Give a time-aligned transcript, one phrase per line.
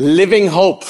[0.00, 0.86] Living Hope.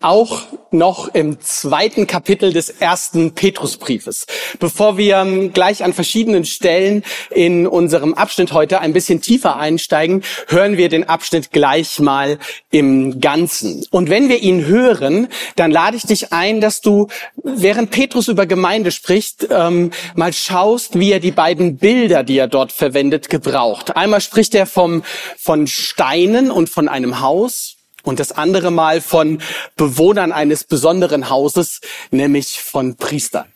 [0.00, 4.24] Auch noch im zweiten Kapitel des ersten Petrusbriefes.
[4.58, 10.22] Bevor wir ähm, gleich an verschiedenen Stellen in unserem Abschnitt heute ein bisschen tiefer einsteigen,
[10.46, 12.38] hören wir den Abschnitt gleich mal
[12.70, 13.84] im Ganzen.
[13.90, 17.08] Und wenn wir ihn hören, dann lade ich dich ein, dass du,
[17.42, 22.48] während Petrus über Gemeinde spricht, ähm, mal schaust, wie er die beiden Bilder, die er
[22.48, 23.94] dort verwendet, gebraucht.
[23.94, 25.02] Einmal spricht er vom,
[25.36, 29.40] von Steinen und von einem Haus und das andere Mal von
[29.76, 31.80] Bewohnern eines besonderen Hauses,
[32.10, 33.46] nämlich von Priestern.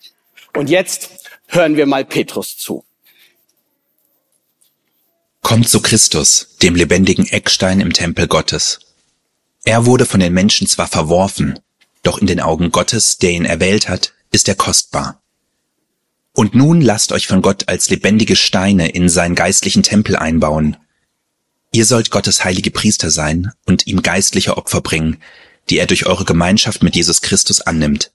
[0.55, 1.11] Und jetzt
[1.49, 2.85] hören wir mal Petrus zu.
[5.41, 8.81] Kommt zu Christus, dem lebendigen Eckstein im Tempel Gottes.
[9.65, 11.59] Er wurde von den Menschen zwar verworfen,
[12.03, 15.21] doch in den Augen Gottes, der ihn erwählt hat, ist er kostbar.
[16.33, 20.77] Und nun lasst euch von Gott als lebendige Steine in seinen geistlichen Tempel einbauen,
[21.73, 25.17] Ihr sollt Gottes heilige Priester sein und ihm geistliche Opfer bringen,
[25.71, 28.13] die er durch eure Gemeinschaft mit Jesus Christus annimmt.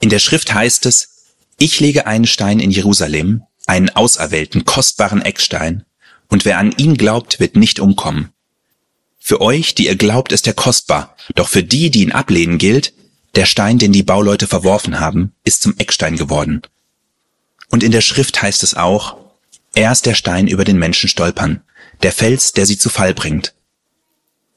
[0.00, 1.10] In der Schrift heißt es,
[1.58, 5.84] ich lege einen Stein in Jerusalem, einen auserwählten, kostbaren Eckstein,
[6.28, 8.30] und wer an ihn glaubt, wird nicht umkommen.
[9.20, 12.94] Für euch, die ihr glaubt, ist er kostbar, doch für die, die ihn ablehnen, gilt,
[13.34, 16.62] der Stein, den die Bauleute verworfen haben, ist zum Eckstein geworden.
[17.70, 19.16] Und in der Schrift heißt es auch,
[19.74, 21.62] er ist der Stein über den Menschen stolpern,
[22.02, 23.54] der Fels, der sie zu Fall bringt.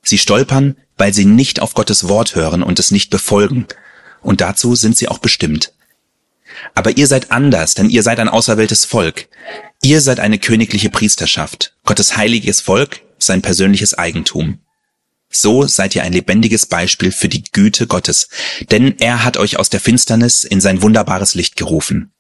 [0.02, 3.68] Sie stolpern, weil sie nicht auf Gottes Wort hören und es nicht befolgen,
[4.22, 5.74] und dazu sind sie auch bestimmt.
[6.74, 9.28] Aber ihr seid anders, denn ihr seid ein auserwähltes Volk.
[9.82, 14.60] Ihr seid eine königliche Priesterschaft, Gottes heiliges Volk, sein persönliches Eigentum.
[15.30, 18.30] So seid ihr ein lebendiges Beispiel für die Güte Gottes,
[18.72, 22.14] denn er hat euch aus der Finsternis in sein wunderbares Licht gerufen.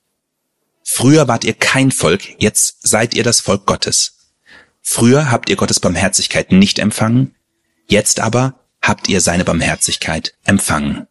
[0.83, 4.14] Früher wart ihr kein Volk, jetzt seid ihr das Volk Gottes.
[4.87, 7.35] Früher habt ihr Gottes Barmherzigkeit nicht empfangen,
[7.87, 8.53] jetzt aber
[8.83, 11.07] habt ihr seine Barmherzigkeit empfangen.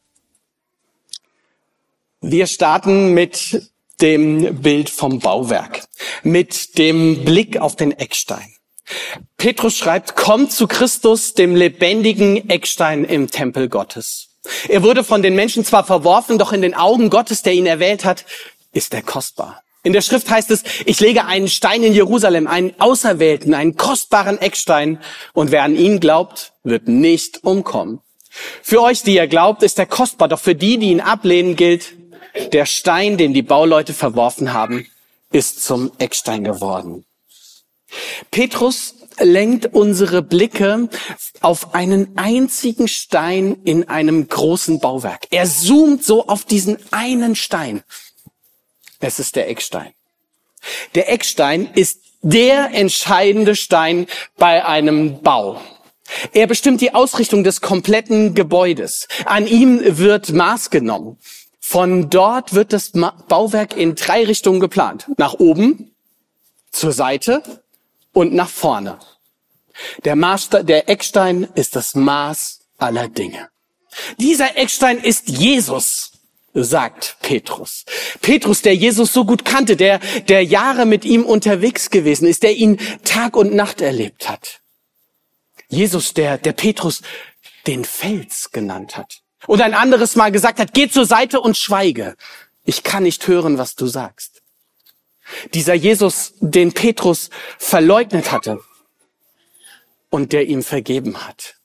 [2.21, 3.69] Wir starten mit
[4.01, 5.83] dem Bild vom Bauwerk,
[6.23, 8.55] mit dem Blick auf den Eckstein.
[9.37, 14.39] Petrus schreibt, kommt zu Christus, dem lebendigen Eckstein im Tempel Gottes.
[14.69, 18.05] Er wurde von den Menschen zwar verworfen, doch in den Augen Gottes, der ihn erwählt
[18.05, 18.25] hat,
[18.73, 19.64] ist er kostbar.
[19.85, 24.41] In der Schrift heißt es, ich lege einen Stein in Jerusalem, einen auserwählten, einen kostbaren
[24.41, 24.99] Eckstein,
[25.35, 28.01] und wer an ihn glaubt, wird nicht umkommen.
[28.63, 31.93] Für euch, die ihr glaubt, ist er kostbar, doch für die, die ihn ablehnen, gilt,
[32.53, 34.87] der Stein, den die Bauleute verworfen haben,
[35.31, 37.05] ist zum Eckstein geworden.
[38.31, 40.89] Petrus lenkt unsere Blicke
[41.43, 45.27] auf einen einzigen Stein in einem großen Bauwerk.
[45.31, 47.83] Er zoomt so auf diesen einen Stein.
[49.05, 49.93] Es ist der Eckstein.
[50.95, 54.07] Der Eckstein ist der entscheidende Stein
[54.39, 55.61] bei einem Bau.
[56.33, 59.07] Er bestimmt die Ausrichtung des kompletten Gebäudes.
[59.27, 61.19] An ihm wird Maß genommen.
[61.61, 65.11] Von dort wird das Bauwerk in drei Richtungen geplant.
[65.19, 65.95] Nach oben,
[66.71, 67.43] zur Seite
[68.15, 68.99] und nach vorne.
[70.07, 73.51] Der, Maßstein, der Eckstein ist das Maß aller Dinge.
[74.17, 76.14] Dieser Eckstein ist Jesus
[76.63, 77.85] sagt Petrus.
[78.21, 79.99] Petrus, der Jesus so gut kannte, der,
[80.29, 84.61] der Jahre mit ihm unterwegs gewesen ist, der ihn Tag und Nacht erlebt hat.
[85.69, 87.03] Jesus, der, der Petrus
[87.67, 89.21] den Fels genannt hat.
[89.47, 92.17] Und ein anderes Mal gesagt hat, geh zur Seite und schweige.
[92.65, 94.43] Ich kann nicht hören, was du sagst.
[95.55, 98.61] Dieser Jesus, den Petrus verleugnet hatte
[100.11, 101.57] und der ihm vergeben hat.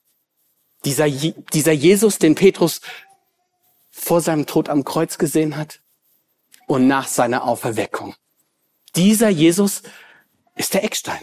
[0.86, 2.82] Dieser, dieser Jesus, den Petrus
[4.00, 5.82] vor seinem Tod am Kreuz gesehen hat
[6.68, 8.16] und nach seiner Auferweckung.
[8.96, 9.84] Dieser Jesus
[10.56, 11.20] ist der Eckstein.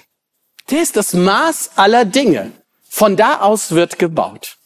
[0.70, 2.52] Der ist das Maß aller Dinge.
[2.88, 4.58] Von da aus wird gebaut.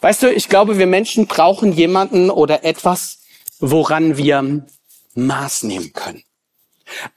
[0.00, 3.20] Weißt du, ich glaube, wir Menschen brauchen jemanden oder etwas,
[3.60, 4.66] woran wir
[5.14, 6.24] Maß nehmen können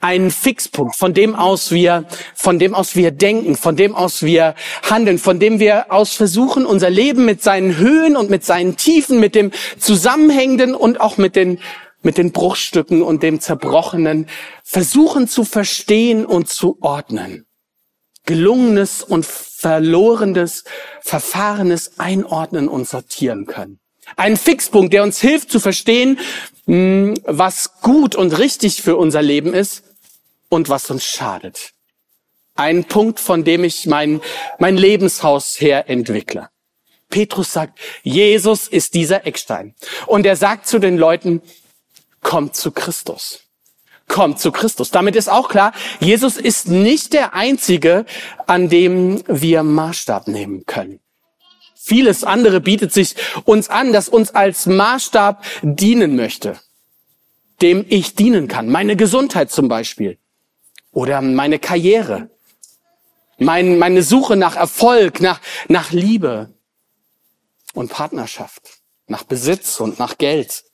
[0.00, 4.54] einen Fixpunkt, von dem aus wir, von dem aus wir denken, von dem aus wir
[4.82, 9.20] handeln, von dem wir aus versuchen, unser Leben mit seinen Höhen und mit seinen Tiefen,
[9.20, 11.58] mit dem Zusammenhängenden und auch mit den,
[12.02, 14.26] mit den Bruchstücken und dem Zerbrochenen
[14.62, 17.46] versuchen zu verstehen und zu ordnen.
[18.24, 20.64] Gelungenes und verlorenes,
[21.00, 23.78] verfahrenes einordnen und sortieren können.
[24.16, 26.18] Ein Fixpunkt, der uns hilft zu verstehen,
[26.66, 29.84] was gut und richtig für unser Leben ist
[30.48, 31.72] und was uns schadet.
[32.54, 34.20] Ein Punkt, von dem ich mein,
[34.58, 36.48] mein Lebenshaus her entwickle.
[37.08, 39.74] Petrus sagt, Jesus ist dieser Eckstein.
[40.06, 41.42] Und er sagt zu den Leuten,
[42.20, 43.42] kommt zu Christus.
[44.08, 44.90] Kommt zu Christus.
[44.90, 48.06] Damit ist auch klar, Jesus ist nicht der Einzige,
[48.46, 51.00] an dem wir Maßstab nehmen können.
[51.88, 56.58] Vieles andere bietet sich uns an, das uns als Maßstab dienen möchte,
[57.62, 58.68] dem ich dienen kann.
[58.68, 60.18] Meine Gesundheit zum Beispiel
[60.90, 62.28] oder meine Karriere,
[63.38, 66.52] mein, meine Suche nach Erfolg, nach, nach Liebe
[67.72, 68.62] und Partnerschaft,
[69.06, 70.64] nach Besitz und nach Geld.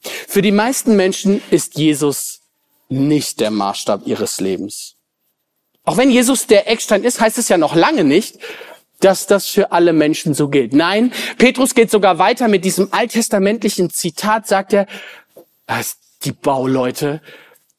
[0.00, 2.40] Für die meisten Menschen ist Jesus
[2.88, 4.96] nicht der Maßstab ihres Lebens.
[5.84, 8.38] Auch wenn Jesus der Eckstein ist, heißt es ja noch lange nicht,
[9.04, 10.72] dass das für alle Menschen so gilt.
[10.72, 14.86] Nein, Petrus geht sogar weiter mit diesem alttestamentlichen Zitat, sagt er,
[15.66, 17.20] dass die Bauleute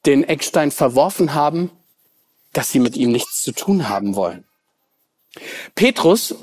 [0.06, 1.72] den Eckstein verworfen haben,
[2.54, 4.46] dass sie mit ihm nichts zu tun haben wollen.
[5.74, 6.36] Petrus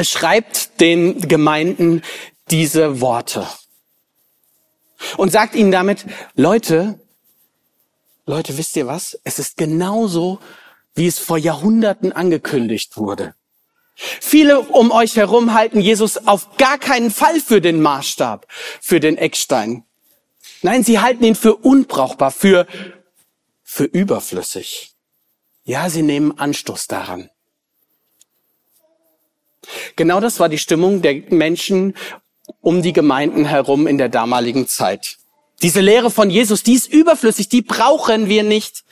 [0.00, 2.02] schreibt den Gemeinden
[2.50, 3.46] diese Worte
[5.18, 6.98] und sagt ihnen damit, Leute,
[8.24, 9.18] Leute, wisst ihr was?
[9.24, 10.40] Es ist genauso,
[10.94, 13.34] wie es vor Jahrhunderten angekündigt wurde.
[13.96, 18.46] Viele um euch herum halten Jesus auf gar keinen Fall für den Maßstab,
[18.80, 19.84] für den Eckstein.
[20.60, 22.66] Nein, sie halten ihn für unbrauchbar, für,
[23.62, 24.92] für überflüssig.
[25.64, 27.30] Ja, sie nehmen Anstoß daran.
[29.96, 31.94] Genau das war die Stimmung der Menschen
[32.60, 35.16] um die Gemeinden herum in der damaligen Zeit.
[35.62, 38.84] Diese Lehre von Jesus, die ist überflüssig, die brauchen wir nicht.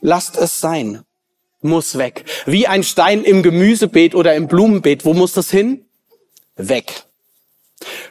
[0.00, 1.04] Lasst es sein.
[1.60, 2.24] Muss weg.
[2.46, 5.04] Wie ein Stein im Gemüsebeet oder im Blumenbeet.
[5.04, 5.84] Wo muss das hin?
[6.56, 7.04] Weg.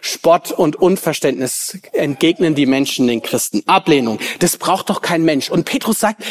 [0.02, 3.64] Spott und Unverständnis entgegnen die Menschen den Christen.
[3.68, 4.20] Ablehnung.
[4.40, 5.50] Das braucht doch kein Mensch.
[5.50, 6.24] Und Petrus sagt,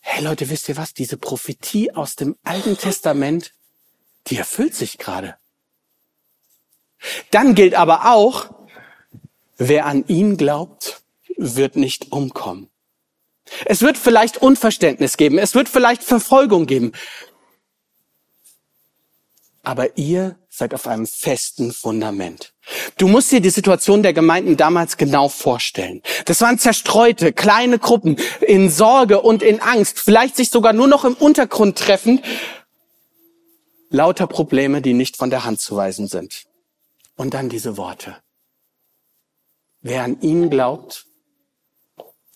[0.00, 0.94] hey Leute, wisst ihr was?
[0.94, 3.52] Diese Prophetie aus dem Alten Testament,
[4.28, 5.36] die erfüllt sich gerade.
[7.30, 8.50] Dann gilt aber auch,
[9.58, 11.02] wer an ihn glaubt,
[11.36, 12.70] wird nicht umkommen.
[13.64, 16.92] Es wird vielleicht Unverständnis geben, es wird vielleicht Verfolgung geben.
[19.62, 22.54] Aber ihr seid auf einem festen Fundament.
[22.98, 26.02] Du musst dir die Situation der Gemeinden damals genau vorstellen.
[26.24, 31.04] Das waren zerstreute, kleine Gruppen in Sorge und in Angst, vielleicht sich sogar nur noch
[31.04, 32.22] im Untergrund treffen.
[33.90, 36.44] Lauter Probleme, die nicht von der Hand zu weisen sind.
[37.16, 38.16] Und dann diese Worte.
[39.80, 41.06] Wer an ihn glaubt,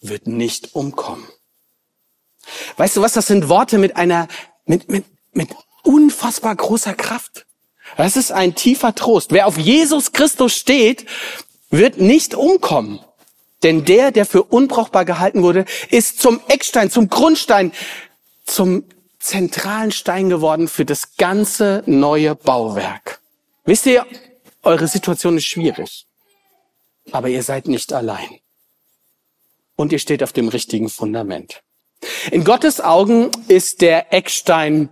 [0.00, 1.26] wird nicht umkommen.
[2.76, 3.12] Weißt du was?
[3.12, 4.28] Das sind Worte mit einer,
[4.64, 5.50] mit, mit, mit
[5.82, 7.46] unfassbar großer Kraft.
[7.96, 9.32] Das ist ein tiefer Trost.
[9.32, 11.06] Wer auf Jesus Christus steht,
[11.70, 13.00] wird nicht umkommen.
[13.62, 17.72] Denn der, der für unbrauchbar gehalten wurde, ist zum Eckstein, zum Grundstein,
[18.44, 18.84] zum
[19.18, 23.20] zentralen Stein geworden für das ganze neue Bauwerk.
[23.64, 24.06] Wisst ihr,
[24.62, 26.06] eure Situation ist schwierig,
[27.12, 28.40] aber ihr seid nicht allein.
[29.80, 31.62] Und ihr steht auf dem richtigen Fundament.
[32.30, 34.90] In Gottes Augen ist der Eckstein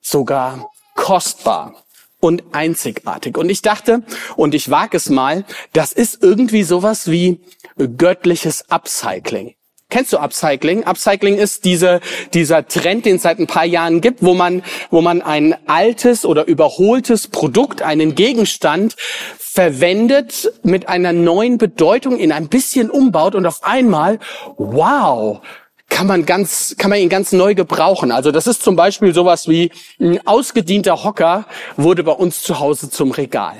[0.00, 1.84] sogar kostbar
[2.20, 3.36] und einzigartig.
[3.36, 4.02] Und ich dachte,
[4.34, 5.44] und ich wage es mal,
[5.74, 7.42] das ist irgendwie sowas wie
[7.76, 9.56] göttliches Upcycling.
[9.90, 10.84] Kennst du Upcycling?
[10.84, 12.00] Upcycling ist diese,
[12.32, 16.24] dieser Trend, den es seit ein paar Jahren gibt, wo man, wo man ein altes
[16.24, 18.96] oder überholtes Produkt, einen Gegenstand
[19.38, 24.18] verwendet, mit einer neuen Bedeutung in ein bisschen umbaut und auf einmal,
[24.56, 25.40] wow,
[25.88, 28.10] kann man ganz, kann man ihn ganz neu gebrauchen.
[28.10, 32.90] Also das ist zum Beispiel sowas wie ein ausgedienter Hocker wurde bei uns zu Hause
[32.90, 33.54] zum Regal.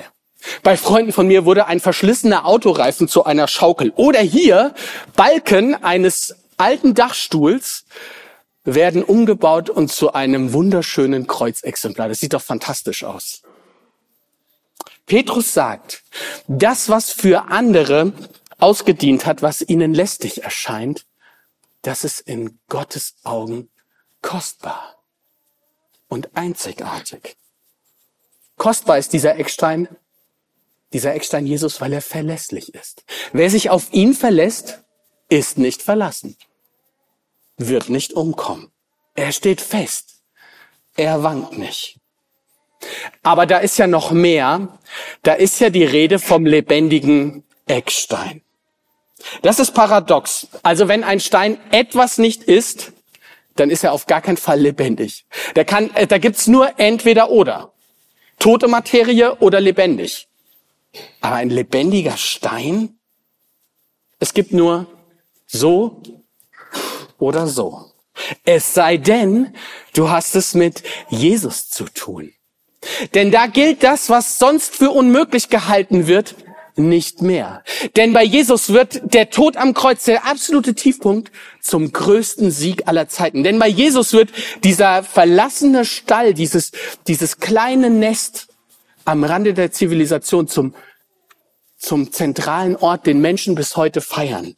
[0.63, 3.91] Bei Freunden von mir wurde ein verschlissener Autoreifen zu einer Schaukel.
[3.95, 4.73] Oder hier
[5.15, 7.85] Balken eines alten Dachstuhls
[8.63, 12.09] werden umgebaut und zu einem wunderschönen Kreuzexemplar.
[12.09, 13.43] Das sieht doch fantastisch aus.
[15.05, 16.03] Petrus sagt,
[16.47, 18.13] das, was für andere
[18.57, 21.05] ausgedient hat, was ihnen lästig erscheint,
[21.83, 23.69] das ist in Gottes Augen
[24.23, 24.95] kostbar
[26.07, 27.37] und einzigartig.
[28.57, 29.87] Kostbar ist dieser Eckstein,
[30.95, 33.03] dieser Eckstein Jesus, weil er verlässlich ist.
[33.33, 34.79] Wer sich auf ihn verlässt,
[35.27, 36.37] ist nicht verlassen,
[37.57, 38.71] wird nicht umkommen.
[39.13, 40.21] Er steht fest.
[40.95, 41.99] Er wankt nicht.
[43.23, 44.69] Aber da ist ja noch mehr.
[45.21, 48.41] Da ist ja die Rede vom lebendigen Eckstein.
[49.41, 50.47] Das ist paradox.
[50.63, 52.93] Also wenn ein Stein etwas nicht ist,
[53.55, 55.25] dann ist er auf gar keinen Fall lebendig.
[55.57, 57.73] Der kann, äh, da gibt's nur entweder oder.
[58.39, 60.29] Tote Materie oder lebendig.
[61.21, 62.97] Aber ein lebendiger Stein?
[64.19, 64.87] Es gibt nur
[65.45, 66.01] so
[67.17, 67.91] oder so.
[68.43, 69.53] Es sei denn,
[69.93, 72.31] du hast es mit Jesus zu tun.
[73.13, 76.35] Denn da gilt das, was sonst für unmöglich gehalten wird,
[76.77, 77.63] nicht mehr.
[77.95, 83.07] Denn bei Jesus wird der Tod am Kreuz, der absolute Tiefpunkt, zum größten Sieg aller
[83.07, 83.43] Zeiten.
[83.43, 84.29] Denn bei Jesus wird
[84.63, 86.71] dieser verlassene Stall, dieses,
[87.07, 88.47] dieses kleine Nest
[89.05, 90.75] am Rande der Zivilisation zum,
[91.77, 94.55] zum zentralen Ort, den Menschen bis heute feiern.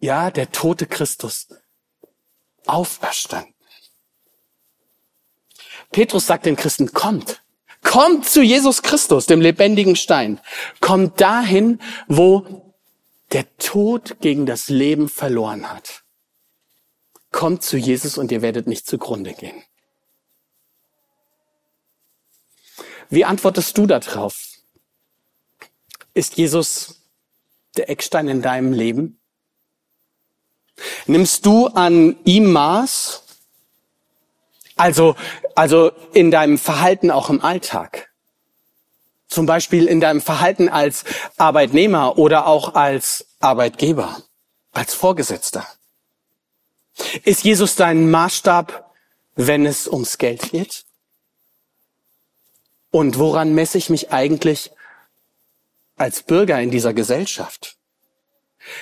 [0.00, 1.48] Ja, der tote Christus,
[2.66, 3.54] auferstanden.
[5.92, 7.42] Petrus sagt den Christen, kommt,
[7.82, 10.40] kommt zu Jesus Christus, dem lebendigen Stein.
[10.80, 12.74] Kommt dahin, wo
[13.32, 16.02] der Tod gegen das Leben verloren hat.
[17.30, 19.62] Kommt zu Jesus und ihr werdet nicht zugrunde gehen.
[23.12, 24.38] Wie antwortest du darauf?
[26.14, 27.02] Ist Jesus
[27.76, 29.20] der Eckstein in deinem Leben?
[31.04, 33.22] Nimmst du an ihm Maß?
[34.76, 35.14] Also,
[35.54, 38.10] also in deinem Verhalten auch im Alltag.
[39.28, 41.04] Zum Beispiel in deinem Verhalten als
[41.36, 44.22] Arbeitnehmer oder auch als Arbeitgeber,
[44.72, 45.66] als Vorgesetzter.
[47.24, 48.90] Ist Jesus dein Maßstab,
[49.34, 50.86] wenn es ums Geld geht?
[52.92, 54.70] Und woran messe ich mich eigentlich
[55.96, 57.78] als Bürger in dieser Gesellschaft?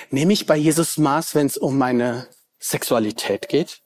[0.09, 2.27] Nehme ich bei Jesus Maß, wenn es um meine
[2.59, 3.81] Sexualität geht?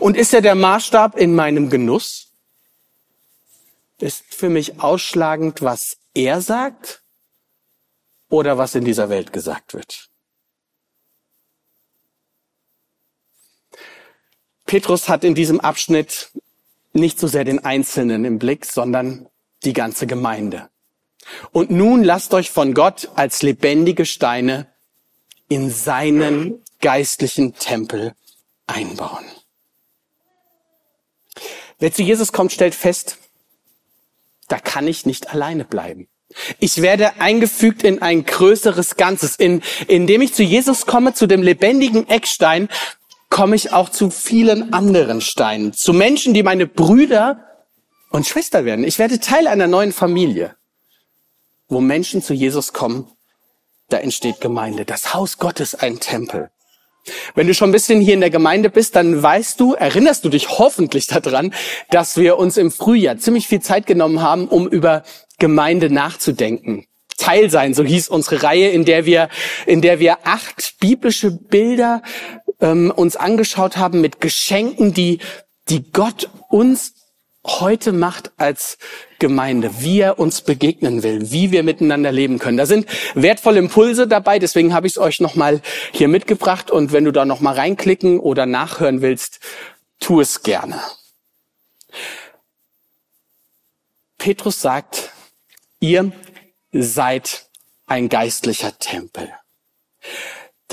[0.00, 2.32] Und ist er der Maßstab in meinem Genuss?
[3.98, 7.02] Ist für mich ausschlagend, was er sagt
[8.30, 10.08] oder was in dieser Welt gesagt wird?
[14.64, 16.30] Petrus hat in diesem Abschnitt
[16.94, 19.28] nicht so sehr den Einzelnen im Blick, sondern
[19.64, 20.68] die ganze Gemeinde.
[21.52, 24.66] Und nun lasst euch von Gott als lebendige Steine
[25.48, 28.14] in seinen geistlichen Tempel
[28.66, 29.24] einbauen.
[31.78, 33.18] Wer zu Jesus kommt, stellt fest,
[34.48, 36.08] da kann ich nicht alleine bleiben.
[36.58, 39.36] Ich werde eingefügt in ein größeres Ganzes.
[39.36, 42.68] In, indem ich zu Jesus komme, zu dem lebendigen Eckstein,
[43.30, 45.72] komme ich auch zu vielen anderen Steinen.
[45.72, 47.44] Zu Menschen, die meine Brüder
[48.14, 48.84] und Schwester werden.
[48.84, 50.54] Ich werde Teil einer neuen Familie,
[51.66, 53.10] wo Menschen zu Jesus kommen.
[53.88, 54.84] Da entsteht Gemeinde.
[54.84, 56.50] Das Haus Gottes, ein Tempel.
[57.34, 60.28] Wenn du schon ein bisschen hier in der Gemeinde bist, dann weißt du, erinnerst du
[60.28, 61.52] dich hoffentlich daran,
[61.90, 65.02] dass wir uns im Frühjahr ziemlich viel Zeit genommen haben, um über
[65.40, 66.86] Gemeinde nachzudenken.
[67.18, 69.28] Teil sein, so hieß unsere Reihe, in der wir,
[69.66, 72.00] in der wir acht biblische Bilder
[72.60, 75.18] ähm, uns angeschaut haben mit Geschenken, die,
[75.68, 76.94] die Gott uns
[77.46, 78.78] heute macht als
[79.18, 82.56] Gemeinde, wie er uns begegnen will, wie wir miteinander leben können.
[82.56, 85.60] Da sind wertvolle Impulse dabei, deswegen habe ich es euch nochmal
[85.92, 89.40] hier mitgebracht und wenn du da nochmal reinklicken oder nachhören willst,
[90.00, 90.80] tu es gerne.
[94.18, 95.10] Petrus sagt,
[95.80, 96.12] ihr
[96.72, 97.46] seid
[97.86, 99.30] ein geistlicher Tempel.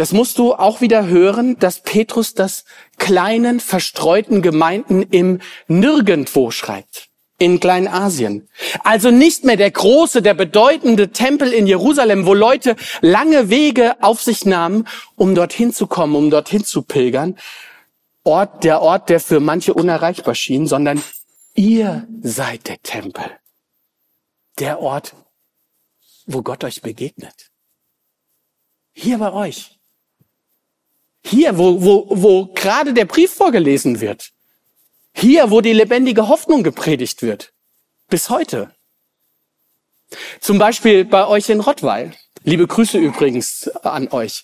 [0.01, 2.65] Das musst du auch wieder hören, dass Petrus das
[2.97, 7.09] kleinen, verstreuten Gemeinden im Nirgendwo schreibt.
[7.37, 8.49] In Kleinasien.
[8.83, 14.23] Also nicht mehr der große, der bedeutende Tempel in Jerusalem, wo Leute lange Wege auf
[14.23, 17.37] sich nahmen, um dorthin zu kommen, um dorthin zu pilgern.
[18.23, 21.03] Ort, der Ort, der für manche unerreichbar schien, sondern
[21.53, 23.25] ihr seid der Tempel.
[24.57, 25.13] Der Ort,
[26.25, 27.51] wo Gott euch begegnet.
[28.93, 29.77] Hier bei euch.
[31.23, 34.31] Hier, wo, wo, wo gerade der Brief vorgelesen wird.
[35.13, 37.53] Hier, wo die lebendige Hoffnung gepredigt wird.
[38.09, 38.73] Bis heute.
[40.39, 42.13] Zum Beispiel bei euch in Rottweil.
[42.43, 44.43] Liebe Grüße übrigens an euch.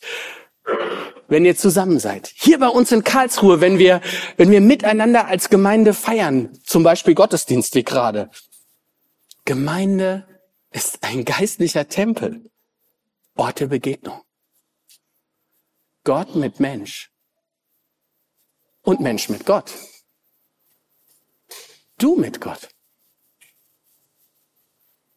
[1.27, 2.31] Wenn ihr zusammen seid.
[2.35, 4.01] Hier bei uns in Karlsruhe, wenn wir,
[4.37, 6.57] wenn wir miteinander als Gemeinde feiern.
[6.63, 8.29] Zum Beispiel Gottesdienst wie gerade.
[9.43, 10.27] Gemeinde
[10.71, 12.49] ist ein geistlicher Tempel.
[13.35, 14.21] Ort der Begegnung.
[16.07, 17.11] Gott mit Mensch
[18.81, 19.73] und Mensch mit Gott.
[21.97, 22.69] Du mit Gott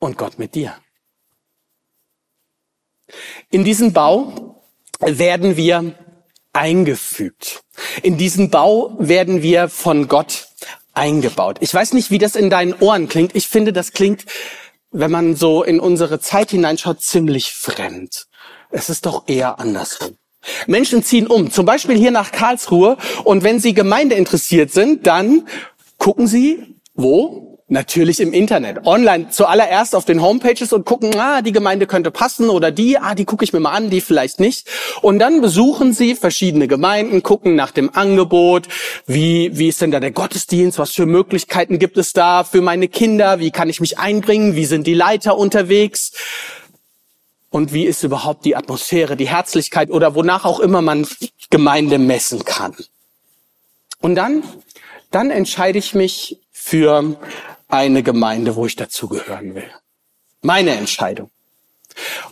[0.00, 0.76] und Gott mit dir.
[3.50, 4.64] In diesen Bau
[4.99, 5.94] werden wir
[6.52, 7.62] eingefügt.
[8.02, 10.49] In diesen Bau werden wir von Gott
[10.92, 11.59] eingebaut.
[11.61, 13.37] Ich weiß nicht, wie das in deinen Ohren klingt.
[13.37, 14.25] Ich finde, das klingt,
[14.90, 18.26] wenn man so in unsere Zeit hineinschaut, ziemlich fremd.
[18.70, 20.16] Es ist doch eher andersrum.
[20.66, 22.97] Menschen ziehen um, zum Beispiel hier nach Karlsruhe.
[23.25, 25.47] Und wenn Sie Gemeinde interessiert sind, dann
[25.99, 27.47] gucken Sie, wo?
[27.73, 32.49] Natürlich im Internet, online, zuallererst auf den Homepages und gucken, ah, die Gemeinde könnte passen
[32.50, 34.66] oder die, ah, die gucke ich mir mal an, die vielleicht nicht.
[35.02, 38.66] Und dann besuchen Sie verschiedene Gemeinden, gucken nach dem Angebot,
[39.06, 42.88] wie, wie ist denn da der Gottesdienst, was für Möglichkeiten gibt es da für meine
[42.88, 46.11] Kinder, wie kann ich mich einbringen, wie sind die Leiter unterwegs
[47.50, 51.07] und wie ist überhaupt die Atmosphäre, die Herzlichkeit oder wonach auch immer man
[51.50, 52.75] Gemeinde messen kann.
[54.00, 54.42] Und dann,
[55.11, 57.16] dann entscheide ich mich für
[57.69, 59.71] eine Gemeinde, wo ich dazugehören will.
[60.42, 61.30] Meine Entscheidung.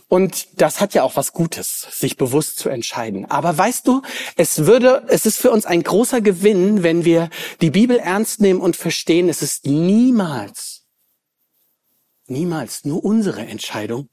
[0.07, 3.25] Und das hat ja auch was Gutes, sich bewusst zu entscheiden.
[3.29, 4.01] Aber weißt du,
[4.37, 7.29] es würde, es ist für uns ein großer Gewinn, wenn wir
[7.61, 10.85] die Bibel ernst nehmen und verstehen, es ist niemals,
[12.25, 14.09] niemals nur unsere Entscheidung,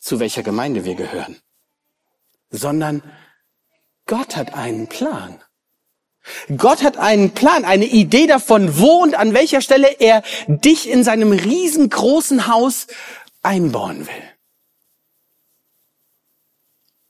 [0.00, 1.36] zu welcher Gemeinde wir gehören,
[2.50, 3.02] sondern
[4.06, 5.40] Gott hat einen Plan.
[6.56, 11.04] Gott hat einen Plan, eine Idee davon, wo und an welcher Stelle er dich in
[11.04, 12.88] seinem riesengroßen Haus
[13.42, 14.30] einbauen will.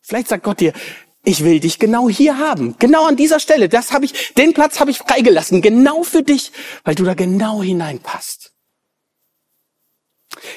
[0.01, 0.73] Vielleicht sagt Gott dir,
[1.23, 3.69] ich will dich genau hier haben, genau an dieser Stelle.
[3.69, 6.53] Das habe ich, den Platz habe ich freigelassen, genau für dich,
[6.85, 8.50] weil du da genau hineinpasst.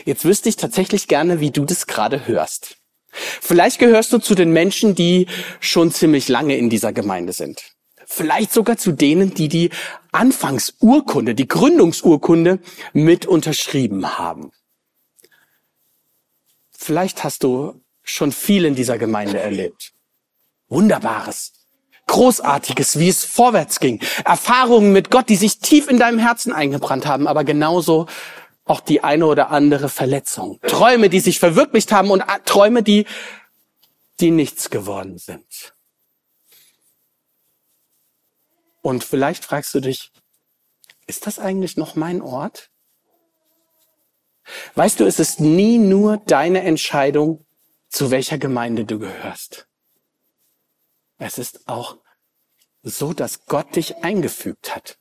[0.05, 2.77] Jetzt wüsste ich tatsächlich gerne, wie du das gerade hörst.
[3.11, 5.27] Vielleicht gehörst du zu den Menschen, die
[5.59, 7.73] schon ziemlich lange in dieser Gemeinde sind.
[8.05, 9.69] Vielleicht sogar zu denen, die die
[10.11, 12.59] Anfangsurkunde, die Gründungsurkunde
[12.91, 14.51] mit unterschrieben haben.
[16.71, 19.93] Vielleicht hast du schon viel in dieser Gemeinde erlebt.
[20.67, 21.53] Wunderbares,
[22.07, 24.01] Großartiges, wie es vorwärts ging.
[24.25, 28.07] Erfahrungen mit Gott, die sich tief in deinem Herzen eingebrannt haben, aber genauso
[28.65, 30.59] auch die eine oder andere Verletzung.
[30.61, 33.05] Träume, die sich verwirklicht haben und Träume, die,
[34.19, 35.73] die nichts geworden sind.
[38.81, 40.11] Und vielleicht fragst du dich,
[41.07, 42.69] ist das eigentlich noch mein Ort?
[44.75, 47.45] Weißt du, es ist nie nur deine Entscheidung,
[47.89, 49.67] zu welcher Gemeinde du gehörst.
[51.17, 51.97] Es ist auch
[52.81, 54.97] so, dass Gott dich eingefügt hat.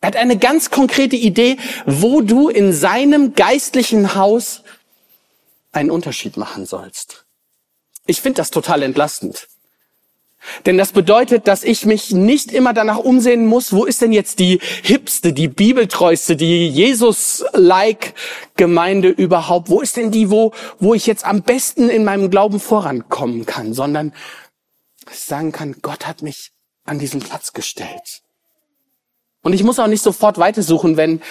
[0.00, 4.62] Er hat eine ganz konkrete Idee, wo du in seinem geistlichen Haus
[5.72, 7.26] einen Unterschied machen sollst.
[8.06, 9.48] Ich finde das total entlastend.
[10.64, 14.38] Denn das bedeutet, dass ich mich nicht immer danach umsehen muss, wo ist denn jetzt
[14.38, 18.14] die hipste, die bibeltreueste, die Jesus-like
[18.56, 19.68] Gemeinde überhaupt?
[19.70, 23.74] Wo ist denn die, wo, wo ich jetzt am besten in meinem Glauben vorankommen kann?
[23.74, 24.12] Sondern
[25.10, 26.52] ich sagen kann, Gott hat mich
[26.84, 28.22] an diesen Platz gestellt.
[29.46, 31.22] Und ich muss auch nicht sofort weitersuchen, wenn,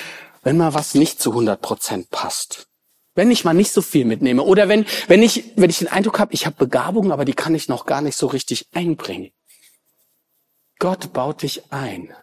[0.42, 2.70] wenn mal was nicht zu 100 Prozent passt.
[3.14, 6.18] Wenn ich mal nicht so viel mitnehme oder wenn, wenn ich, wenn ich den Eindruck
[6.20, 9.34] habe, ich habe Begabung, aber die kann ich noch gar nicht so richtig einbringen.
[10.80, 12.16] Gott baut dich ein.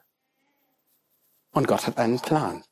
[1.50, 2.64] Und Gott hat einen Plan.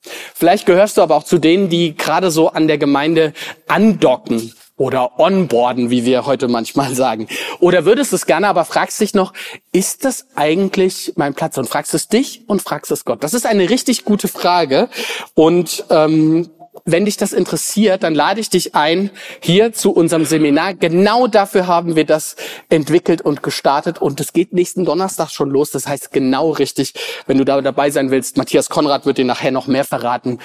[0.00, 3.32] Vielleicht gehörst du aber auch zu denen, die gerade so an der Gemeinde
[3.66, 7.28] andocken oder onboarden, wie wir heute manchmal sagen.
[7.60, 9.34] Oder würdest du es gerne, aber fragst dich noch,
[9.72, 11.58] ist das eigentlich mein Platz?
[11.58, 13.22] Und fragst es dich und fragst es Gott.
[13.22, 14.88] Das ist eine richtig gute Frage.
[15.34, 16.48] Und ähm,
[16.86, 20.72] wenn dich das interessiert, dann lade ich dich ein hier zu unserem Seminar.
[20.72, 22.36] Genau dafür haben wir das
[22.70, 25.72] entwickelt und gestartet und es geht nächsten Donnerstag schon los.
[25.72, 26.94] Das heißt genau richtig,
[27.26, 28.38] wenn du da dabei sein willst.
[28.38, 30.38] Matthias Konrad wird dir nachher noch mehr verraten,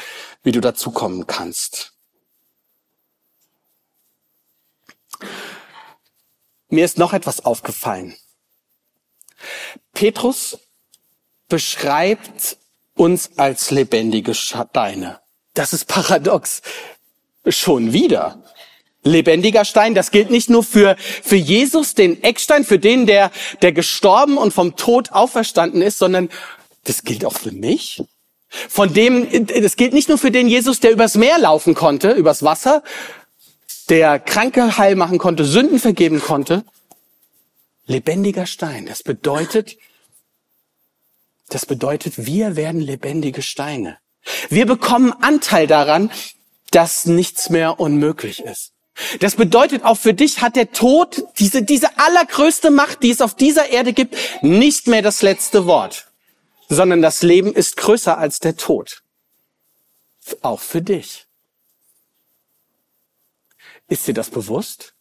[0.44, 1.95] wie du dazu kommen kannst.
[6.76, 8.16] Mir ist noch etwas aufgefallen.
[9.94, 10.58] Petrus
[11.48, 12.58] beschreibt
[12.96, 15.20] uns als lebendige Steine.
[15.54, 16.62] Das ist paradox.
[17.48, 18.44] Schon wieder.
[19.04, 23.72] Lebendiger Stein, das gilt nicht nur für, für Jesus, den Eckstein, für den, der, der
[23.72, 26.30] gestorben und vom Tod auferstanden ist, sondern
[26.84, 28.04] das gilt auch für mich.
[28.50, 32.44] Von dem, das gilt nicht nur für den Jesus, der übers Meer laufen konnte, übers
[32.44, 32.84] Wasser,
[33.86, 36.64] der Kranke heil machen konnte, Sünden vergeben konnte.
[37.86, 39.78] Lebendiger Stein, das bedeutet,
[41.50, 43.98] das bedeutet, wir werden lebendige Steine.
[44.50, 46.10] Wir bekommen Anteil daran,
[46.72, 48.72] dass nichts mehr unmöglich ist.
[49.20, 53.36] Das bedeutet, auch für dich hat der Tod, diese, diese allergrößte Macht, die es auf
[53.36, 56.08] dieser Erde gibt, nicht mehr das letzte Wort,
[56.70, 59.04] sondern das Leben ist größer als der Tod.
[60.42, 61.28] Auch für dich.
[63.88, 64.96] Ist dir das bewusst?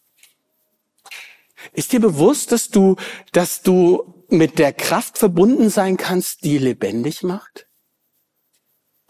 [1.73, 2.95] Ist dir bewusst, dass du,
[3.31, 7.67] dass du mit der Kraft verbunden sein kannst, die lebendig macht?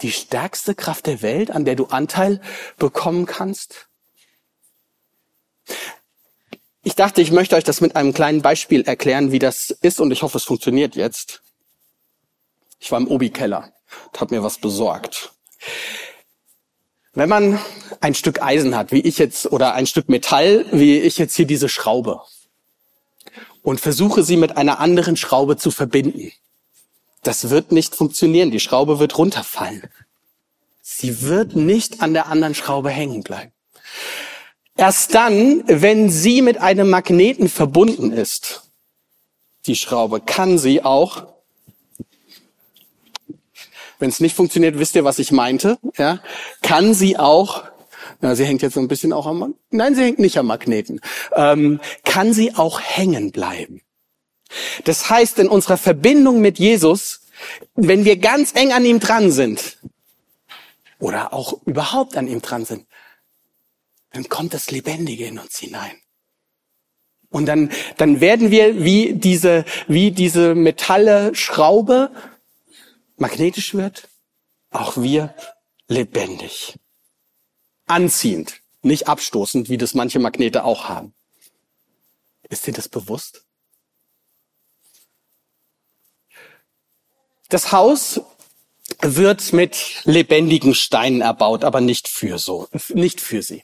[0.02, 2.42] die stärkste Kraft der Welt, an der du Anteil
[2.78, 3.88] bekommen kannst?
[6.84, 10.12] Ich dachte, ich möchte euch das mit einem kleinen Beispiel erklären, wie das ist und
[10.12, 11.42] ich hoffe, es funktioniert jetzt.
[12.80, 13.74] Ich war im Obi-Keller
[14.08, 15.34] und habe mir was besorgt.
[17.16, 17.60] Wenn man
[18.02, 21.48] ein Stück Eisen hat, wie ich jetzt, oder ein Stück Metall, wie ich jetzt hier
[21.48, 22.22] diese Schraube,
[23.64, 26.32] und versuche sie mit einer anderen Schraube zu verbinden,
[27.24, 28.52] das wird nicht funktionieren.
[28.52, 29.90] Die Schraube wird runterfallen.
[30.82, 33.52] Sie wird nicht an der anderen Schraube hängen bleiben.
[34.78, 38.70] Erst dann, wenn sie mit einem Magneten verbunden ist,
[39.66, 41.35] die Schraube, kann sie auch,
[44.06, 45.80] Wenn es nicht funktioniert, wisst ihr, was ich meinte.
[45.98, 46.20] Ja,
[46.62, 47.64] kann sie auch.
[48.22, 49.56] Na, sie hängt jetzt so ein bisschen auch am.
[49.72, 51.02] Nein, sie hängt nicht am Magneten.
[51.36, 53.82] Ähm, kann sie auch hängen bleiben.
[54.84, 57.22] Das heißt, in unserer Verbindung mit Jesus,
[57.74, 59.80] wenn wir ganz eng an ihm dran sind
[61.00, 62.86] oder auch überhaupt an ihm dran sind,
[64.14, 65.96] dann kommt das Lebendige in uns hinein.
[67.32, 72.12] Und dann, dann werden wir wie diese, wie diese Metalle Schraube
[73.18, 74.10] magnetisch wird,
[74.70, 75.36] auch wir
[75.88, 76.78] lebendig.
[77.86, 81.14] Anziehend, nicht abstoßend, wie das manche Magnete auch haben.
[82.50, 83.46] Ist dir das bewusst?
[87.50, 88.22] Das Haus
[89.02, 93.64] wird mit lebendigen Steinen erbaut, aber nicht für so, nicht für sie.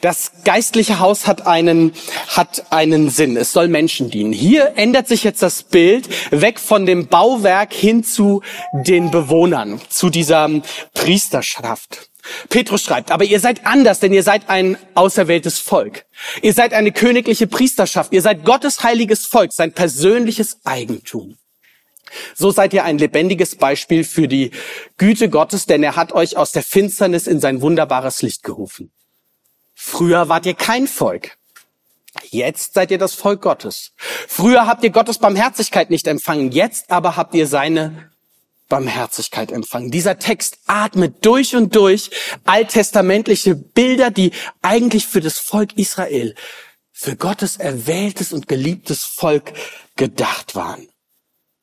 [0.00, 1.92] Das geistliche Haus hat einen,
[2.28, 3.36] hat einen Sinn.
[3.36, 4.32] Es soll Menschen dienen.
[4.32, 10.10] Hier ändert sich jetzt das Bild weg von dem Bauwerk hin zu den Bewohnern, zu
[10.10, 10.48] dieser
[10.94, 12.10] Priesterschaft.
[12.48, 16.04] Petrus schreibt, aber ihr seid anders, denn ihr seid ein auserwähltes Volk.
[16.42, 18.12] Ihr seid eine königliche Priesterschaft.
[18.12, 21.36] Ihr seid Gottes heiliges Volk, sein persönliches Eigentum.
[22.34, 24.50] So seid ihr ein lebendiges Beispiel für die
[24.98, 28.92] Güte Gottes, denn er hat euch aus der Finsternis in sein wunderbares Licht gerufen.
[29.82, 31.38] Früher wart ihr kein Volk.
[32.28, 33.92] Jetzt seid ihr das Volk Gottes.
[33.96, 36.52] Früher habt ihr Gottes Barmherzigkeit nicht empfangen.
[36.52, 38.10] Jetzt aber habt ihr seine
[38.68, 39.90] Barmherzigkeit empfangen.
[39.90, 42.10] Dieser Text atmet durch und durch
[42.44, 46.34] alttestamentliche Bilder, die eigentlich für das Volk Israel,
[46.92, 49.54] für Gottes erwähltes und geliebtes Volk
[49.96, 50.90] gedacht waren.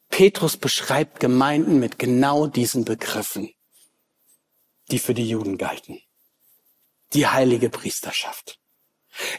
[0.09, 3.51] Petrus beschreibt Gemeinden mit genau diesen Begriffen,
[4.89, 5.99] die für die Juden galten
[7.13, 8.59] die heilige Priesterschaft.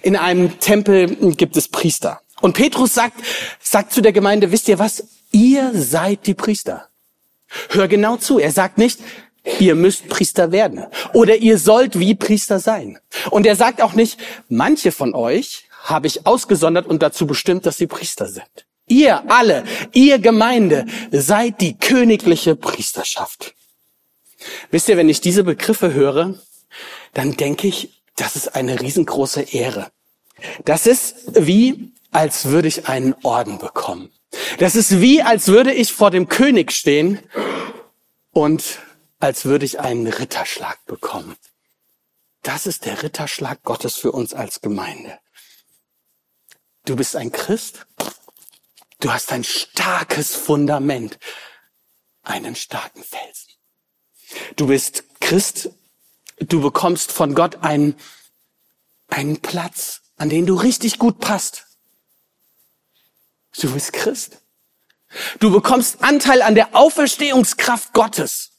[0.02, 2.20] In einem Tempel gibt es Priester.
[2.40, 3.20] Und Petrus sagt,
[3.60, 5.04] sagt zu der Gemeinde, wisst ihr was?
[5.30, 6.88] Ihr seid die Priester.
[7.70, 8.38] Hör genau zu.
[8.38, 9.00] Er sagt nicht,
[9.58, 12.98] ihr müsst Priester werden oder ihr sollt wie Priester sein.
[13.30, 17.78] Und er sagt auch nicht, manche von euch habe ich ausgesondert und dazu bestimmt, dass
[17.78, 18.66] sie Priester sind.
[18.86, 23.54] Ihr alle, ihr Gemeinde, seid die königliche Priesterschaft.
[24.70, 26.34] Wisst ihr, wenn ich diese Begriffe höre,
[27.14, 29.90] dann denke ich, das ist eine riesengroße Ehre.
[30.64, 34.10] Das ist wie, als würde ich einen Orden bekommen.
[34.58, 37.20] Das ist wie, als würde ich vor dem König stehen
[38.32, 38.78] und
[39.20, 41.36] als würde ich einen Ritterschlag bekommen.
[42.42, 45.18] Das ist der Ritterschlag Gottes für uns als Gemeinde.
[46.84, 47.86] Du bist ein Christ.
[49.00, 51.18] Du hast ein starkes Fundament,
[52.22, 53.52] einen starken Felsen.
[54.56, 55.70] Du bist Christ
[56.40, 57.96] Du bekommst von Gott einen,
[59.08, 61.66] einen Platz, an den du richtig gut passt.
[63.60, 64.40] Du bist Christ.
[65.40, 68.50] Du bekommst Anteil an der Auferstehungskraft Gottes.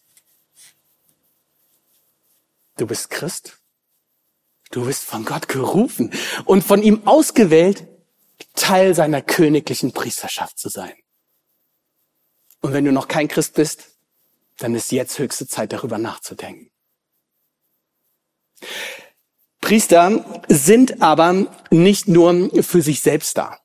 [2.77, 3.57] Du bist Christ.
[4.71, 6.11] Du bist von Gott gerufen
[6.45, 7.87] und von ihm ausgewählt,
[8.55, 10.93] Teil seiner königlichen Priesterschaft zu sein.
[12.61, 13.85] Und wenn du noch kein Christ bist,
[14.57, 16.71] dann ist jetzt höchste Zeit, darüber nachzudenken.
[19.61, 23.57] Priester sind aber nicht nur für sich selbst da.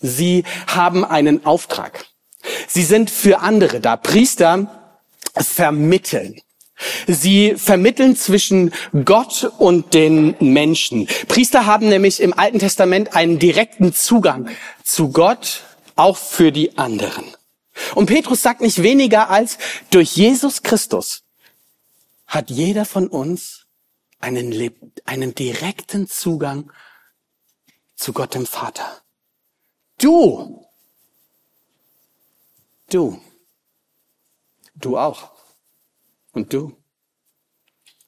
[0.00, 2.06] Sie haben einen Auftrag.
[2.68, 3.96] Sie sind für andere da.
[3.96, 4.94] Priester
[5.34, 6.40] vermitteln.
[7.08, 8.72] Sie vermitteln zwischen
[9.04, 11.08] Gott und den Menschen.
[11.26, 14.48] Priester haben nämlich im Alten Testament einen direkten Zugang
[14.84, 15.64] zu Gott,
[15.96, 17.24] auch für die anderen.
[17.94, 19.58] Und Petrus sagt nicht weniger als,
[19.90, 21.24] durch Jesus Christus
[22.26, 23.66] hat jeder von uns
[24.18, 24.72] einen,
[25.04, 26.72] einen direkten Zugang
[27.94, 29.02] zu Gott dem Vater.
[29.98, 30.66] Du,
[32.90, 33.20] du,
[34.74, 35.32] du auch.
[36.32, 36.76] Und du.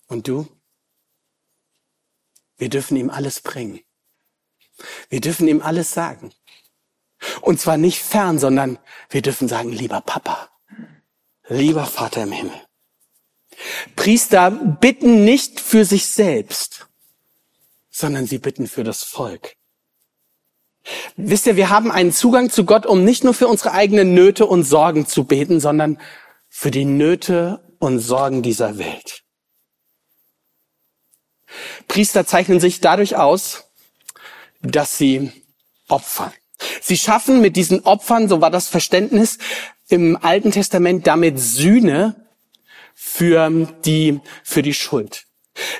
[0.06, 0.46] Und du.
[2.56, 3.80] Wir dürfen ihm alles bringen.
[5.08, 6.32] Wir dürfen ihm alles sagen.
[7.40, 10.50] Und zwar nicht fern, sondern wir dürfen sagen, lieber Papa,
[11.48, 12.69] lieber Vater im Himmel.
[13.96, 16.88] Priester bitten nicht für sich selbst,
[17.90, 19.54] sondern sie bitten für das Volk.
[21.16, 24.46] Wisst ihr, wir haben einen Zugang zu Gott, um nicht nur für unsere eigenen Nöte
[24.46, 25.98] und Sorgen zu beten, sondern
[26.48, 29.22] für die Nöte und Sorgen dieser Welt.
[31.88, 33.70] Priester zeichnen sich dadurch aus,
[34.62, 35.32] dass sie
[35.88, 36.32] opfern.
[36.80, 39.38] Sie schaffen mit diesen Opfern, so war das Verständnis
[39.88, 42.29] im Alten Testament, damit Sühne
[43.02, 45.24] für die, für die Schuld.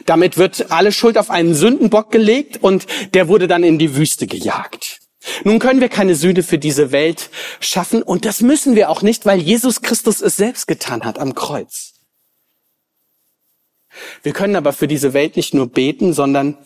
[0.07, 4.27] Damit wird alle Schuld auf einen Sündenbock gelegt und der wurde dann in die Wüste
[4.27, 5.01] gejagt.
[5.45, 7.29] Nun können wir keine Sühne für diese Welt
[7.61, 11.35] schaffen und das müssen wir auch nicht, weil Jesus Christus es selbst getan hat am
[11.35, 11.93] Kreuz.
[14.23, 16.57] Wir können aber für diese Welt nicht nur beten, sondern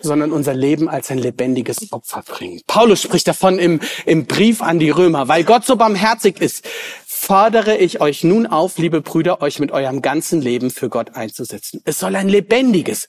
[0.00, 2.60] sondern unser Leben als ein lebendiges Opfer bringen.
[2.66, 6.64] Paulus spricht davon im, im Brief an die Römer, weil Gott so barmherzig ist,
[7.16, 11.80] fordere ich euch nun auf, liebe Brüder, euch mit eurem ganzen Leben für Gott einzusetzen.
[11.84, 13.08] Es soll ein lebendiges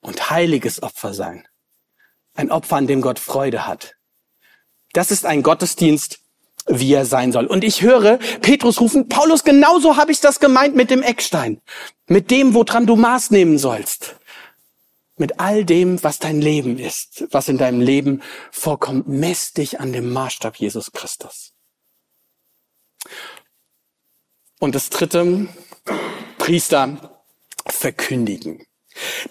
[0.00, 1.46] und heiliges Opfer sein.
[2.34, 3.96] Ein Opfer, an dem Gott Freude hat.
[4.92, 6.20] Das ist ein Gottesdienst,
[6.66, 7.46] wie er sein soll.
[7.46, 11.60] Und ich höre Petrus rufen, Paulus, genauso habe ich das gemeint mit dem Eckstein.
[12.06, 14.16] Mit dem, woran du Maß nehmen sollst.
[15.16, 19.92] Mit all dem, was dein Leben ist, was in deinem Leben vorkommt, mess dich an
[19.92, 21.49] dem Maßstab Jesus Christus.
[24.60, 25.48] Und das dritte,
[26.38, 27.22] Priester
[27.66, 28.62] verkündigen.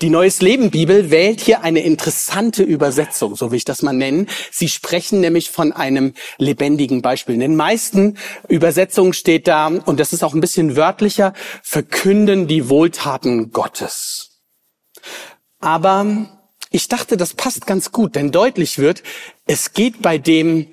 [0.02, 4.28] Die Neues Leben Bibel wählt hier eine interessante Übersetzung, so will ich das mal nennen.
[4.52, 7.36] Sie sprechen nämlich von einem lebendigen Beispiel.
[7.36, 12.68] In den meisten Übersetzungen steht da, und das ist auch ein bisschen wörtlicher, verkünden die
[12.68, 14.42] Wohltaten Gottes.
[15.60, 16.39] Aber
[16.72, 19.04] ich dachte, das passt ganz gut, denn deutlich wird,
[19.46, 20.68] es geht bei dem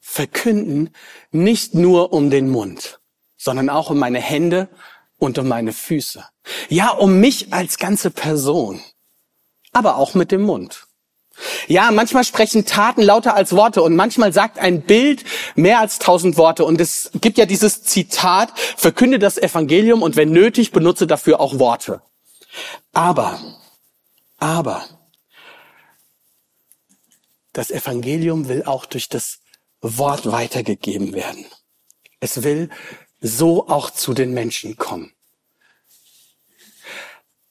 [0.00, 0.90] Verkünden
[1.30, 2.99] nicht nur um den Mund,
[3.40, 4.68] sondern auch um meine Hände
[5.18, 6.24] und um meine Füße.
[6.68, 8.82] Ja, um mich als ganze Person,
[9.72, 10.86] aber auch mit dem Mund.
[11.66, 15.24] Ja, manchmal sprechen Taten lauter als Worte und manchmal sagt ein Bild
[15.54, 16.66] mehr als tausend Worte.
[16.66, 21.58] Und es gibt ja dieses Zitat, verkünde das Evangelium und wenn nötig, benutze dafür auch
[21.58, 22.02] Worte.
[22.92, 23.40] Aber,
[24.36, 24.84] aber,
[27.54, 29.38] das Evangelium will auch durch das
[29.80, 31.46] Wort weitergegeben werden.
[32.20, 32.68] Es will
[33.20, 35.12] so auch zu den Menschen kommen.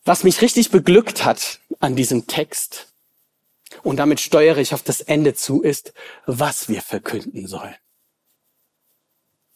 [0.03, 2.87] Was mich richtig beglückt hat an diesem Text,
[3.83, 5.93] und damit steuere ich auf das Ende zu, ist,
[6.25, 7.75] was wir verkünden sollen.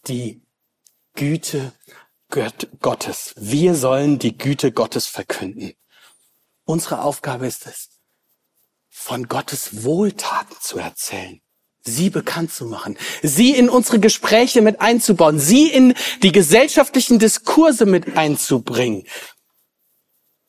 [0.07, 0.41] Die
[1.15, 1.73] Güte
[2.29, 3.33] Gottes.
[3.37, 5.73] Wir sollen die Güte Gottes verkünden.
[6.65, 7.89] Unsere Aufgabe ist es,
[8.89, 11.41] von Gottes Wohltaten zu erzählen
[11.83, 17.85] sie bekannt zu machen, sie in unsere Gespräche mit einzubauen, sie in die gesellschaftlichen Diskurse
[17.85, 19.03] mit einzubringen.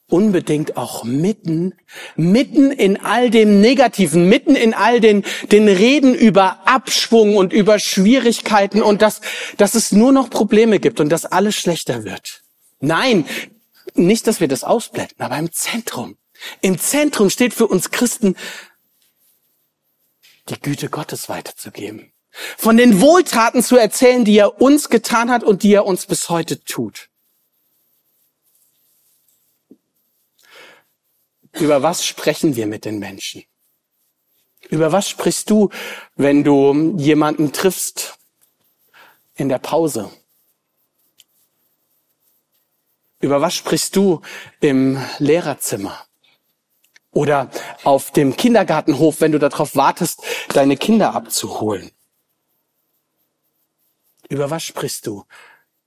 [0.06, 1.74] Unbedingt auch mitten,
[2.14, 7.78] mitten in all dem Negativen, mitten in all den, den Reden über Abschwung und über
[7.78, 9.22] Schwierigkeiten und dass,
[9.56, 12.42] dass es nur noch Probleme gibt und dass alles schlechter wird.
[12.80, 13.24] Nein,
[13.94, 16.16] nicht, dass wir das ausblenden, aber im Zentrum.
[16.60, 18.36] Im Zentrum steht für uns Christen
[20.48, 22.12] die Güte Gottes weiterzugeben.
[22.56, 26.28] Von den Wohltaten zu erzählen, die er uns getan hat und die er uns bis
[26.28, 27.08] heute tut.
[31.52, 33.44] Über was sprechen wir mit den Menschen?
[34.70, 35.70] Über was sprichst du,
[36.16, 38.18] wenn du jemanden triffst
[39.36, 40.10] in der Pause?
[43.20, 44.20] Über was sprichst du
[44.60, 46.04] im Lehrerzimmer?
[47.14, 47.50] Oder
[47.84, 51.92] auf dem Kindergartenhof, wenn du darauf wartest, deine Kinder abzuholen.
[54.28, 55.24] Über was sprichst du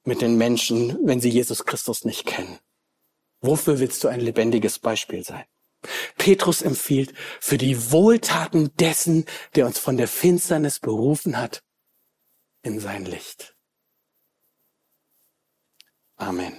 [0.06, 2.60] mit den Menschen, wenn sie Jesus Christus nicht kennen?
[3.42, 5.44] Wofür willst du ein lebendiges Beispiel sein?
[6.18, 11.64] Petrus empfiehlt für die Wohltaten dessen, der uns von der Finsternis berufen hat,
[12.64, 13.56] in sein Licht.
[16.16, 16.58] Amen.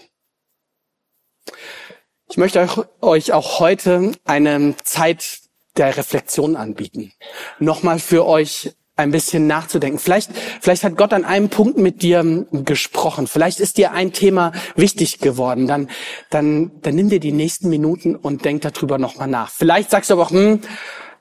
[2.31, 2.69] Ich möchte
[3.01, 5.41] euch auch heute eine Zeit
[5.79, 7.13] der Reflexion anbieten.
[7.59, 9.99] Nochmal für euch ein bisschen nachzudenken.
[9.99, 13.27] Vielleicht, vielleicht hat Gott an einem Punkt mit dir gesprochen.
[13.27, 15.67] Vielleicht ist dir ein Thema wichtig geworden.
[15.67, 15.89] Dann,
[16.31, 19.51] dann, dann nimm dir die nächsten Minuten und denk darüber nochmal nach.
[19.51, 20.61] Vielleicht sagst du aber auch, hm,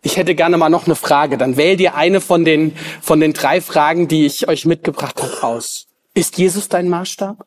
[0.02, 1.38] ich hätte gerne mal noch eine Frage.
[1.38, 5.44] Dann wähl dir eine von den, von den drei Fragen, die ich euch mitgebracht habe,
[5.44, 5.88] aus.
[6.14, 7.46] Ist Jesus dein Maßstab?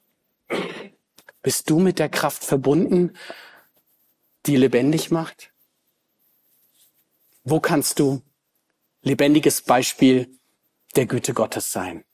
[1.43, 3.13] Bist du mit der Kraft verbunden,
[4.47, 5.53] die lebendig macht?
[7.45, 8.23] Wo kannst du
[9.03, 10.39] lebendiges Beispiel
[10.97, 12.05] der Güte Gottes sein?